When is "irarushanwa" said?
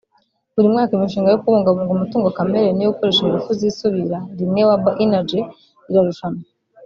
5.89-6.41